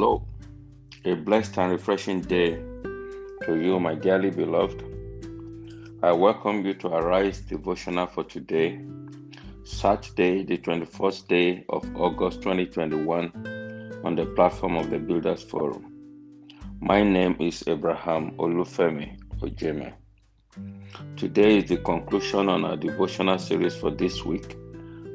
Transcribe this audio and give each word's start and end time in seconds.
Hello, 0.00 0.22
a 1.04 1.14
blessed 1.14 1.58
and 1.58 1.72
refreshing 1.72 2.20
day 2.20 2.50
to 3.42 3.56
you, 3.60 3.80
my 3.80 3.96
dearly 3.96 4.30
beloved. 4.30 4.84
I 6.04 6.12
welcome 6.12 6.64
you 6.64 6.74
to 6.74 6.86
Arise 6.86 7.40
Devotional 7.40 8.06
for 8.06 8.22
today, 8.22 8.80
Saturday, 9.64 10.44
the 10.44 10.56
21st 10.56 11.26
day 11.26 11.64
of 11.68 11.84
August 11.96 12.42
2021, 12.42 14.00
on 14.04 14.14
the 14.14 14.24
platform 14.36 14.76
of 14.76 14.88
the 14.88 15.00
Builders 15.00 15.42
Forum. 15.42 15.92
My 16.78 17.02
name 17.02 17.34
is 17.40 17.64
Abraham 17.66 18.36
Olufemi 18.36 19.18
Ojeme. 19.40 19.94
Today 21.16 21.56
is 21.58 21.64
the 21.70 21.78
conclusion 21.78 22.48
on 22.48 22.64
our 22.64 22.76
devotional 22.76 23.40
series 23.40 23.74
for 23.74 23.90
this 23.90 24.24
week 24.24 24.56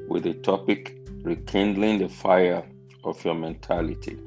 with 0.10 0.24
the 0.24 0.34
topic 0.34 0.98
Rekindling 1.22 2.00
the 2.00 2.10
Fire 2.10 2.66
of 3.06 3.24
Your 3.24 3.36
Mentality. 3.36 4.20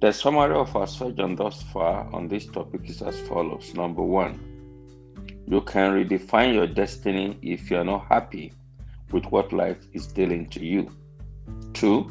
The 0.00 0.12
summary 0.12 0.54
of 0.54 0.74
our 0.76 0.86
surgeon 0.86 1.36
thus 1.36 1.62
far 1.62 2.08
on 2.12 2.28
this 2.28 2.46
topic 2.46 2.88
is 2.88 3.00
as 3.00 3.18
follows. 3.20 3.72
Number 3.74 4.02
one, 4.02 4.38
you 5.46 5.60
can 5.62 5.92
redefine 5.92 6.54
your 6.54 6.66
destiny 6.66 7.38
if 7.42 7.70
you 7.70 7.78
are 7.78 7.84
not 7.84 8.06
happy 8.06 8.52
with 9.12 9.24
what 9.26 9.52
life 9.52 9.78
is 9.92 10.06
dealing 10.06 10.48
to 10.50 10.64
you. 10.64 10.90
Two, 11.72 12.10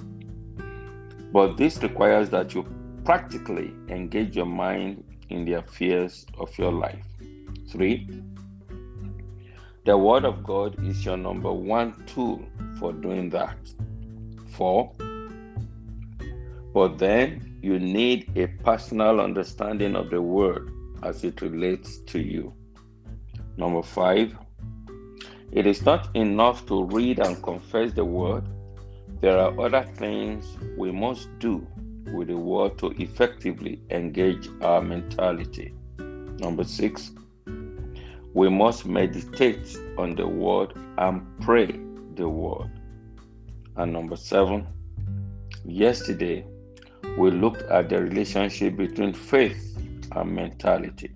but 1.32 1.58
this 1.58 1.82
requires 1.84 2.30
that 2.30 2.54
you 2.54 2.66
practically 3.04 3.74
engage 3.90 4.36
your 4.36 4.46
mind 4.46 5.04
in 5.30 5.46
the 5.46 5.54
affairs 5.54 6.26
of 6.38 6.58
your 6.58 6.72
life. 6.72 7.06
Three, 7.70 8.08
the 9.86 9.98
Word 9.98 10.26
of 10.26 10.44
God 10.44 10.82
is 10.88 11.04
your 11.04 11.18
number 11.18 11.52
one 11.52 12.06
tool 12.06 12.46
for 12.80 12.94
doing 12.94 13.30
that. 13.32 13.58
Four, 14.52 14.94
but 16.74 16.98
then 16.98 17.60
you 17.62 17.80
need 17.80 18.36
a 18.36 18.48
personal 18.48 19.22
understanding 19.22 19.96
of 19.96 20.10
the 20.10 20.22
Word 20.22 20.72
as 21.04 21.24
it 21.24 21.42
relates 21.42 22.00
to 22.00 22.20
you. 22.20 22.54
Number 23.58 23.84
five, 23.84 24.36
it 25.52 25.68
is 25.68 25.86
not 25.86 26.16
enough 26.16 26.66
to 26.66 26.86
read 26.86 27.20
and 27.20 27.42
confess 27.44 27.94
the 27.94 28.06
Word. 28.06 28.44
There 29.22 29.38
are 29.38 29.60
other 29.60 29.84
things 29.96 30.58
we 30.78 30.92
must 30.92 31.30
do 31.40 31.66
with 32.14 32.28
the 32.28 32.38
Word 32.38 32.78
to 32.80 32.88
effectively 33.02 33.82
engage 33.90 34.50
our 34.62 34.82
mentality. 34.82 35.74
Number 36.40 36.64
six, 36.64 37.12
we 38.34 38.50
must 38.50 38.86
meditate 38.86 39.78
on 39.98 40.16
the 40.16 40.28
word 40.28 40.74
and 40.98 41.22
pray 41.42 41.80
the 42.16 42.28
word. 42.28 42.70
And 43.76 43.94
number 43.94 44.16
seven, 44.16 44.68
yesterday 45.64 46.44
we 47.18 47.32
looked 47.32 47.62
at 47.64 47.90
the 47.90 48.02
relationship 48.02 48.76
between 48.76 49.14
faith 49.14 49.78
and 50.12 50.36
mentality. 50.36 51.12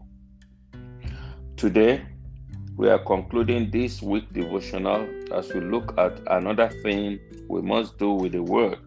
Today, 1.55 2.05
we 2.75 2.89
are 2.89 2.99
concluding 2.99 3.71
this 3.71 4.01
week 4.01 4.31
devotional 4.31 5.07
as 5.33 5.51
we 5.51 5.61
look 5.61 5.97
at 5.97 6.21
another 6.27 6.69
thing 6.83 7.19
we 7.49 7.61
must 7.61 7.97
do 7.97 8.11
with 8.11 8.33
the 8.33 8.43
word 8.43 8.77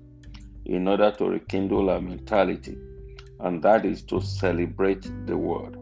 in 0.66 0.86
order 0.86 1.10
to 1.10 1.28
rekindle 1.28 1.90
our 1.90 2.00
mentality, 2.00 2.78
and 3.40 3.60
that 3.62 3.84
is 3.84 4.02
to 4.02 4.20
celebrate 4.20 5.10
the 5.26 5.36
word. 5.36 5.76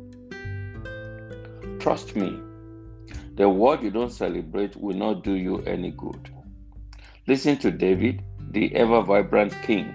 Trust 1.78 2.16
me, 2.16 2.40
the 3.34 3.48
word 3.48 3.82
you 3.82 3.90
don't 3.90 4.10
celebrate 4.10 4.74
will 4.76 4.96
not 4.96 5.22
do 5.22 5.34
you 5.34 5.58
any 5.60 5.90
good. 5.90 6.34
Listen 7.26 7.58
to 7.58 7.70
David, 7.70 8.22
the 8.52 8.74
ever 8.74 9.02
vibrant 9.02 9.52
king. 9.62 9.94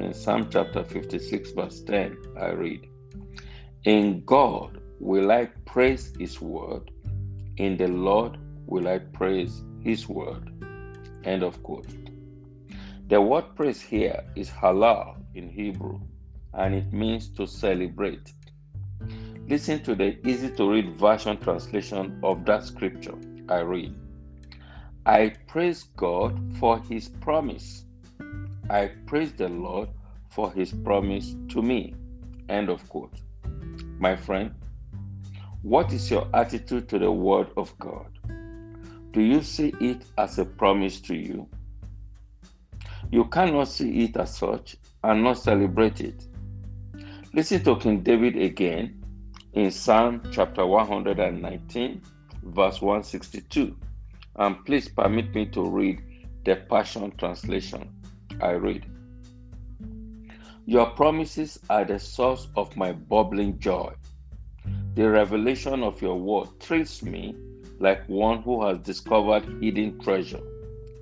In 0.00 0.14
Psalm 0.14 0.48
chapter 0.48 0.84
56, 0.84 1.50
verse 1.52 1.80
10, 1.80 2.16
I 2.40 2.50
read, 2.50 2.88
In 3.82 4.22
God 4.24 4.80
will 5.00 5.32
I 5.32 5.46
praise 5.64 6.12
his 6.16 6.40
word, 6.40 6.92
in 7.56 7.76
the 7.76 7.88
Lord 7.88 8.38
will 8.66 8.86
I 8.86 8.98
praise 8.98 9.64
his 9.82 10.08
word. 10.08 10.52
End 11.24 11.42
of 11.42 11.60
quote. 11.64 11.88
The 13.08 13.20
word 13.20 13.56
praise 13.56 13.80
here 13.80 14.22
is 14.36 14.48
halal 14.48 15.16
in 15.34 15.48
Hebrew, 15.48 15.98
and 16.54 16.76
it 16.76 16.92
means 16.92 17.30
to 17.30 17.48
celebrate. 17.48 18.32
Listen 19.48 19.82
to 19.82 19.96
the 19.96 20.16
easy 20.24 20.50
to 20.50 20.70
read 20.70 20.96
version 20.96 21.38
translation 21.38 22.20
of 22.22 22.44
that 22.44 22.64
scripture. 22.64 23.18
I 23.48 23.60
read, 23.60 23.96
I 25.06 25.34
praise 25.48 25.82
God 25.96 26.38
for 26.60 26.78
his 26.78 27.08
promise. 27.08 27.84
I 28.70 28.90
praise 29.06 29.32
the 29.32 29.48
Lord 29.48 29.88
for 30.28 30.50
his 30.52 30.72
promise 30.72 31.34
to 31.48 31.62
me. 31.62 31.94
End 32.48 32.68
of 32.68 32.86
quote. 32.88 33.20
My 33.98 34.14
friend, 34.14 34.54
what 35.62 35.92
is 35.92 36.10
your 36.10 36.28
attitude 36.34 36.88
to 36.90 36.98
the 36.98 37.10
word 37.10 37.48
of 37.56 37.76
God? 37.78 38.06
Do 39.12 39.22
you 39.22 39.42
see 39.42 39.74
it 39.80 40.04
as 40.18 40.38
a 40.38 40.44
promise 40.44 41.00
to 41.02 41.14
you? 41.14 41.48
You 43.10 43.24
cannot 43.24 43.68
see 43.68 44.04
it 44.04 44.16
as 44.16 44.36
such 44.36 44.76
and 45.02 45.24
not 45.24 45.38
celebrate 45.38 46.00
it. 46.00 46.26
Listen 47.32 47.64
to 47.64 47.76
King 47.76 48.00
David 48.00 48.36
again 48.36 49.02
in 49.54 49.70
Psalm 49.70 50.22
chapter 50.30 50.66
119, 50.66 52.02
verse 52.42 52.82
162. 52.82 53.76
And 54.36 54.64
please 54.66 54.88
permit 54.88 55.34
me 55.34 55.46
to 55.46 55.68
read 55.68 56.02
the 56.44 56.56
Passion 56.56 57.12
Translation. 57.16 57.97
I 58.40 58.52
read 58.52 58.86
Your 60.66 60.86
promises 60.90 61.58
are 61.68 61.84
the 61.84 61.98
source 61.98 62.48
of 62.56 62.76
my 62.76 62.92
bubbling 62.92 63.58
joy. 63.58 63.92
The 64.94 65.08
revelation 65.08 65.82
of 65.82 66.00
your 66.02 66.16
word 66.16 66.48
thrills 66.60 67.02
me 67.02 67.34
like 67.80 68.08
one 68.08 68.42
who 68.42 68.64
has 68.66 68.78
discovered 68.78 69.44
hidden 69.62 69.98
treasure. 70.00 70.40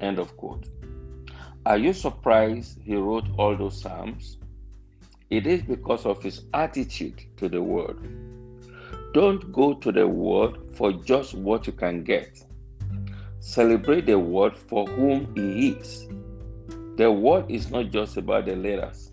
End 0.01 0.19
of 0.19 0.37
quote. 0.37 0.69
Are 1.65 1.79
you 1.79 1.93
surprised 1.93 2.81
he 2.83 2.95
wrote 2.95 3.27
all 3.39 3.57
those 3.57 3.81
Psalms? 3.81 4.39
It 5.31 5.47
is 5.47 5.63
because 5.63 6.07
of 6.07 6.23
his 6.23 6.43
attitude 6.55 7.23
to 7.39 7.49
the 7.49 7.63
word. 7.63 7.99
Don't 9.13 9.51
go 9.53 9.75
to 9.75 9.91
the 9.91 10.07
word 10.07 10.59
for 10.75 10.93
just 10.93 11.35
what 11.35 11.67
you 11.67 11.73
can 11.73 12.05
get. 12.05 12.45
Celebrate 13.41 14.07
the 14.07 14.19
word 14.19 14.57
for 14.57 14.87
whom 14.87 15.35
he 15.35 15.71
is. 15.71 16.07
The 16.97 17.13
word 17.13 17.51
is 17.51 17.71
not 17.71 17.91
just 17.91 18.17
about 18.17 18.47
the 18.47 18.57
letters. 18.57 19.13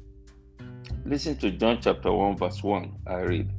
Listen 1.03 1.35
to 1.39 1.51
John 1.51 1.79
chapter 1.81 2.13
1, 2.13 2.37
verse 2.37 2.63
1. 2.63 2.93
I 3.07 3.15
read 3.15 3.51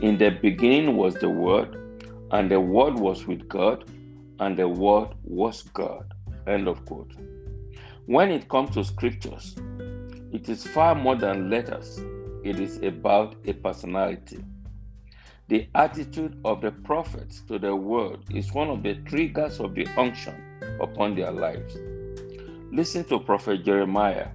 In 0.00 0.18
the 0.18 0.30
beginning 0.30 0.96
was 0.96 1.14
the 1.14 1.30
word, 1.30 1.76
and 2.32 2.50
the 2.50 2.58
word 2.60 2.94
was 2.94 3.24
with 3.24 3.48
God, 3.48 3.84
and 4.40 4.56
the 4.56 4.68
word 4.68 5.10
was 5.22 5.62
God. 5.74 6.12
End 6.48 6.66
of 6.66 6.84
quote. 6.86 7.12
When 8.06 8.32
it 8.32 8.48
comes 8.48 8.74
to 8.74 8.82
scriptures, 8.82 9.54
it 10.32 10.48
is 10.48 10.66
far 10.66 10.96
more 10.96 11.14
than 11.14 11.48
letters, 11.48 12.00
it 12.42 12.58
is 12.58 12.82
about 12.82 13.36
a 13.44 13.52
personality. 13.52 14.44
The 15.46 15.68
attitude 15.76 16.40
of 16.44 16.62
the 16.62 16.72
prophets 16.72 17.42
to 17.42 17.60
the 17.60 17.76
word 17.76 18.18
is 18.34 18.52
one 18.52 18.70
of 18.70 18.82
the 18.82 18.94
triggers 19.06 19.60
of 19.60 19.76
the 19.76 19.86
unction 19.96 20.34
upon 20.80 21.14
their 21.14 21.30
lives. 21.30 21.76
Listen 22.74 23.04
to 23.04 23.18
Prophet 23.18 23.66
Jeremiah. 23.66 24.28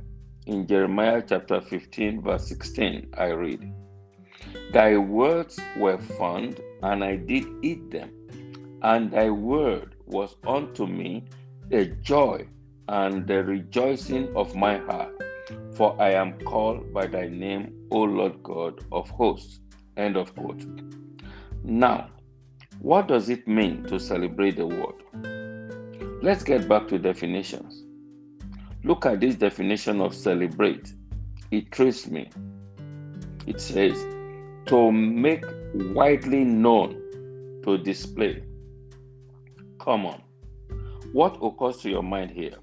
In 0.46 0.68
Jeremiah 0.68 1.24
chapter 1.28 1.59
15, 1.59 2.22
verse 2.22 2.48
16, 2.50 3.08
I 3.18 3.30
read, 3.30 3.74
Thy 4.72 4.96
words 4.96 5.59
were 5.75 5.98
found, 5.98 6.62
and 6.84 7.03
I 7.03 7.16
did 7.16 7.46
eat 7.64 7.90
them, 7.90 8.12
and 8.84 9.09
thy 9.09 9.31
word 9.31 9.95
was 10.06 10.36
unto 10.45 10.86
me 10.86 11.24
a 11.72 11.86
joy 11.86 12.48
and 12.88 13.25
the 13.25 13.44
rejoicing 13.44 14.31
of 14.36 14.56
my 14.56 14.78
heart, 14.78 15.19
for 15.74 16.00
I 16.00 16.12
am 16.12 16.38
called 16.42 16.94
by 16.94 17.07
thy 17.07 17.30
name, 17.30 17.88
O 17.89 18.04
Lord 18.04 18.44
God 18.44 18.86
of 18.92 19.10
hosts. 19.10 19.62
End 19.98 20.16
of 20.16 20.36
quote. 20.36 20.63
Now, 21.63 22.12
what 22.81 23.07
does 23.07 23.30
it 23.30 23.48
mean 23.48 23.81
to 23.86 24.00
celebrate 24.00 24.57
the 24.57 24.68
word? 24.68 26.22
Let's 26.22 26.44
get 26.44 26.69
back 26.69 26.88
to 26.89 27.00
definitions. 27.00 27.87
Look 28.83 29.06
at 29.06 29.19
this 29.19 29.35
definition 29.35 30.01
of 30.01 30.13
celebrate. 30.13 30.94
It 31.51 31.71
traces 31.71 32.12
me. 32.12 32.29
It 33.45 33.59
says, 33.62 33.97
to 34.68 34.91
make 34.91 35.45
widely 35.74 36.44
known, 36.44 37.01
to 37.63 37.77
display. 37.77 38.44
Come 39.79 40.06
on. 40.06 40.21
What 41.13 41.38
occurs 41.41 41.77
to 41.77 41.89
your 41.89 42.03
mind 42.03 42.31
here? 42.31 42.56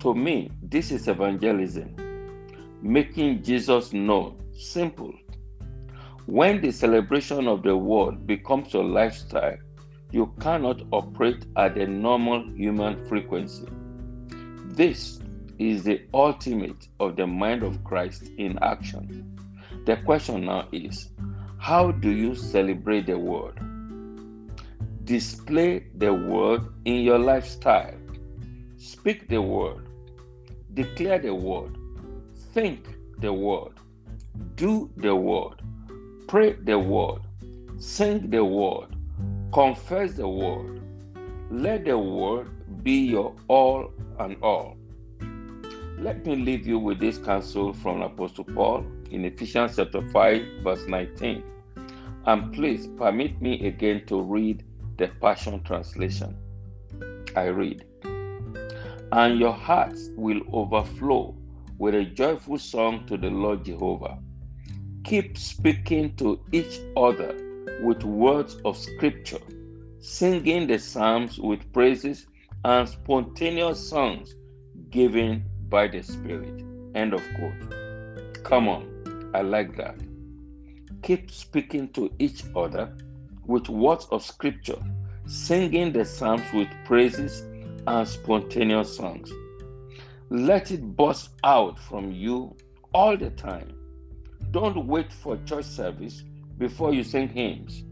To 0.00 0.14
me, 0.14 0.50
this 0.62 0.90
is 0.90 1.08
evangelism, 1.08 1.94
making 2.82 3.42
Jesus 3.42 3.92
known. 3.92 4.36
Simple. 4.52 5.14
When 6.26 6.60
the 6.60 6.72
celebration 6.72 7.48
of 7.48 7.62
the 7.62 7.76
word 7.76 8.26
becomes 8.26 8.72
your 8.74 8.84
lifestyle, 8.84 9.56
you 10.10 10.32
cannot 10.40 10.82
operate 10.92 11.44
at 11.56 11.78
a 11.78 11.86
normal 11.86 12.48
human 12.54 13.04
frequency. 13.06 13.66
This 14.74 15.20
is 15.60 15.84
the 15.84 16.02
ultimate 16.12 16.88
of 16.98 17.14
the 17.14 17.28
mind 17.28 17.62
of 17.62 17.84
Christ 17.84 18.24
in 18.38 18.58
action. 18.60 19.38
The 19.86 19.98
question 19.98 20.46
now 20.46 20.66
is 20.72 21.10
how 21.58 21.92
do 21.92 22.10
you 22.10 22.34
celebrate 22.34 23.06
the 23.06 23.16
word? 23.16 23.60
Display 25.04 25.86
the 25.94 26.12
word 26.12 26.62
in 26.86 27.02
your 27.02 27.20
lifestyle. 27.20 27.94
Speak 28.76 29.28
the 29.28 29.40
word. 29.40 29.86
Declare 30.74 31.20
the 31.20 31.34
word. 31.36 31.78
Think 32.52 32.96
the 33.20 33.32
word. 33.32 33.74
Do 34.56 34.90
the 34.96 35.14
word. 35.14 35.62
Pray 36.26 36.54
the 36.54 36.80
word. 36.80 37.20
Sing 37.78 38.28
the 38.28 38.44
word. 38.44 38.96
Confess 39.52 40.14
the 40.14 40.26
word. 40.26 40.82
Let 41.48 41.84
the 41.84 41.96
word 41.96 42.50
be 42.84 43.06
your 43.06 43.34
all 43.48 43.90
and 44.18 44.36
all. 44.42 44.76
Let 45.98 46.26
me 46.26 46.36
leave 46.36 46.66
you 46.66 46.78
with 46.78 47.00
this 47.00 47.16
counsel 47.16 47.72
from 47.72 48.02
Apostle 48.02 48.44
Paul 48.44 48.84
in 49.10 49.24
Ephesians 49.24 49.76
chapter 49.76 50.02
5, 50.10 50.42
verse 50.62 50.86
19. 50.86 51.42
And 52.26 52.52
please 52.52 52.86
permit 52.98 53.40
me 53.40 53.66
again 53.66 54.04
to 54.06 54.20
read 54.20 54.64
the 54.98 55.08
Passion 55.22 55.62
Translation. 55.62 56.36
I 57.34 57.44
read, 57.46 57.86
And 59.12 59.40
your 59.40 59.54
hearts 59.54 60.10
will 60.14 60.42
overflow 60.52 61.34
with 61.78 61.94
a 61.94 62.04
joyful 62.04 62.58
song 62.58 63.06
to 63.06 63.16
the 63.16 63.30
Lord 63.30 63.64
Jehovah. 63.64 64.18
Keep 65.04 65.38
speaking 65.38 66.14
to 66.16 66.38
each 66.52 66.80
other 66.98 67.34
with 67.82 68.04
words 68.04 68.56
of 68.66 68.76
scripture, 68.76 69.40
singing 70.00 70.66
the 70.66 70.78
psalms 70.78 71.38
with 71.38 71.72
praises 71.72 72.26
and 72.64 72.88
spontaneous 72.88 73.88
songs 73.88 74.34
given 74.90 75.44
by 75.68 75.86
the 75.86 76.02
Spirit. 76.02 76.64
End 76.94 77.12
of 77.12 77.22
quote. 77.36 78.42
Come 78.42 78.68
on, 78.68 79.30
I 79.34 79.42
like 79.42 79.76
that. 79.76 79.96
Keep 81.02 81.30
speaking 81.30 81.88
to 81.92 82.10
each 82.18 82.44
other 82.56 82.96
with 83.46 83.68
words 83.68 84.06
of 84.10 84.22
scripture, 84.22 84.82
singing 85.26 85.92
the 85.92 86.04
psalms 86.04 86.44
with 86.54 86.68
praises 86.84 87.42
and 87.86 88.08
spontaneous 88.08 88.96
songs. 88.96 89.30
Let 90.30 90.70
it 90.70 90.96
burst 90.96 91.30
out 91.44 91.78
from 91.78 92.10
you 92.10 92.56
all 92.94 93.16
the 93.16 93.30
time. 93.30 93.74
Don't 94.52 94.86
wait 94.86 95.12
for 95.12 95.36
church 95.44 95.66
service 95.66 96.22
before 96.56 96.94
you 96.94 97.04
sing 97.04 97.28
hymns. 97.28 97.84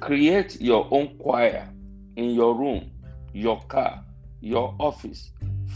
Create 0.00 0.60
your 0.60 0.86
own 0.92 1.16
choir 1.18 1.68
in 2.16 2.30
your 2.30 2.54
room, 2.54 2.90
your 3.36 3.60
car, 3.68 4.02
your 4.40 4.74
office, 4.78 5.30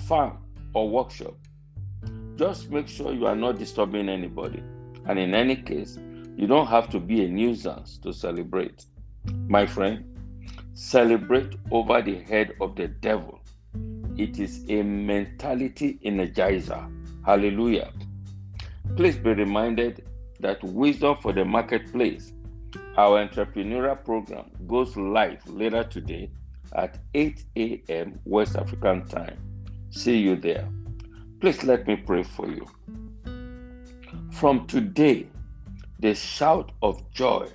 farm, 0.06 0.38
or 0.72 0.88
workshop. 0.88 1.34
Just 2.36 2.70
make 2.70 2.88
sure 2.88 3.12
you 3.12 3.26
are 3.26 3.36
not 3.36 3.58
disturbing 3.58 4.08
anybody. 4.08 4.62
And 5.06 5.18
in 5.18 5.34
any 5.34 5.56
case, 5.56 5.98
you 6.36 6.46
don't 6.46 6.68
have 6.68 6.88
to 6.90 6.98
be 6.98 7.22
a 7.24 7.28
nuisance 7.28 7.98
to 7.98 8.14
celebrate. 8.14 8.86
My 9.46 9.66
friend, 9.66 10.04
celebrate 10.72 11.56
over 11.70 12.00
the 12.00 12.20
head 12.20 12.54
of 12.62 12.76
the 12.76 12.88
devil. 12.88 13.42
It 14.16 14.38
is 14.38 14.64
a 14.70 14.82
mentality 14.82 16.00
energizer. 16.02 16.90
Hallelujah. 17.26 17.92
Please 18.96 19.18
be 19.18 19.34
reminded 19.34 20.06
that 20.40 20.64
Wisdom 20.64 21.18
for 21.20 21.34
the 21.34 21.44
Marketplace, 21.44 22.32
our 22.96 23.22
entrepreneurial 23.22 24.02
program, 24.02 24.50
goes 24.66 24.96
live 24.96 25.46
later 25.46 25.84
today 25.84 26.30
at 26.74 26.98
8 27.14 27.44
a.m. 27.56 28.20
West 28.24 28.56
African 28.56 29.06
time. 29.06 29.38
See 29.90 30.18
you 30.18 30.36
there. 30.36 30.68
Please 31.40 31.64
let 31.64 31.86
me 31.86 31.96
pray 31.96 32.22
for 32.22 32.48
you. 32.48 32.66
From 34.30 34.66
today, 34.66 35.26
the 35.98 36.14
shout 36.14 36.72
of 36.82 37.10
joy 37.12 37.48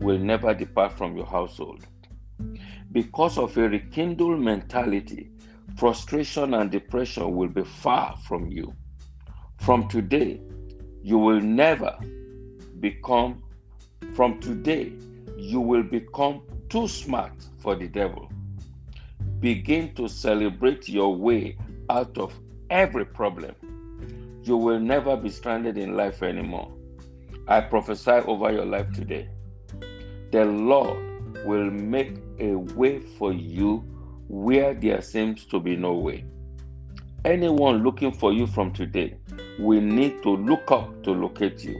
will 0.00 0.18
never 0.18 0.54
depart 0.54 0.92
from 0.92 1.16
your 1.16 1.26
household. 1.26 1.86
Because 2.92 3.38
of 3.38 3.56
a 3.56 3.68
rekindled 3.68 4.40
mentality, 4.40 5.30
frustration 5.76 6.54
and 6.54 6.70
depression 6.70 7.34
will 7.34 7.48
be 7.48 7.64
far 7.64 8.16
from 8.26 8.50
you. 8.50 8.72
From 9.58 9.88
today, 9.88 10.40
you 11.02 11.18
will 11.18 11.40
never 11.40 11.96
become, 12.80 13.42
from 14.14 14.40
today, 14.40 14.92
you 15.36 15.60
will 15.60 15.82
become 15.82 16.42
too 16.68 16.88
smart 16.88 17.32
for 17.58 17.74
the 17.74 17.88
devil. 17.88 18.30
Begin 19.44 19.92
to 19.96 20.08
celebrate 20.08 20.88
your 20.88 21.14
way 21.14 21.58
out 21.90 22.16
of 22.16 22.32
every 22.70 23.04
problem. 23.04 23.54
You 24.42 24.56
will 24.56 24.80
never 24.80 25.18
be 25.18 25.28
stranded 25.28 25.76
in 25.76 25.94
life 25.94 26.22
anymore. 26.22 26.72
I 27.46 27.60
prophesy 27.60 28.10
over 28.10 28.50
your 28.50 28.64
life 28.64 28.90
today. 28.94 29.28
The 30.32 30.46
Lord 30.46 31.44
will 31.44 31.70
make 31.70 32.16
a 32.38 32.54
way 32.54 33.00
for 33.00 33.34
you 33.34 33.84
where 34.28 34.72
there 34.72 35.02
seems 35.02 35.44
to 35.48 35.60
be 35.60 35.76
no 35.76 35.92
way. 35.92 36.24
Anyone 37.26 37.82
looking 37.82 38.12
for 38.12 38.32
you 38.32 38.46
from 38.46 38.72
today 38.72 39.18
will 39.58 39.82
need 39.82 40.22
to 40.22 40.30
look 40.30 40.72
up 40.72 41.02
to 41.02 41.10
locate 41.10 41.62
you. 41.62 41.76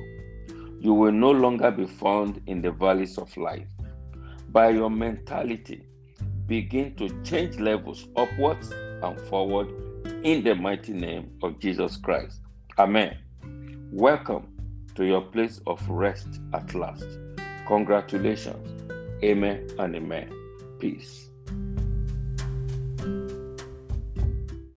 You 0.81 0.93
will 0.93 1.13
no 1.13 1.31
longer 1.31 1.71
be 1.71 1.87
found 1.87 2.43
in 2.47 2.61
the 2.61 2.73
valleys 2.73 3.17
of 3.17 3.35
life. 3.39 3.69
By 4.51 4.69
your 4.69 4.91
mentality, 4.91 5.87
begin 6.47 6.95
to 6.97 7.09
change 7.23 7.59
levels 7.59 8.07
upwards 8.17 8.71
and 9.03 9.21
forward 9.29 9.69
in 10.23 10.45
the 10.45 10.55
mighty 10.55 10.93
name 10.93 11.31
of 11.43 11.59
Jesus 11.59 11.97
Christ. 11.97 12.41
Amen. 12.79 13.17
Welcome 13.93 14.49
to 14.95 15.05
your 15.05 15.23
place 15.23 15.61
of 15.67 15.87
rest 15.89 16.41
at 16.53 16.75
last. 16.75 17.07
Congratulations. 17.67 18.83
Amen 19.23 19.69
and 19.79 19.97
amen. 19.97 20.31
Peace. 20.79 21.31